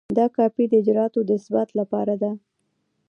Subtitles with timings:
[0.17, 2.31] دا کاپي د اجرااتو د اثبات لپاره ده.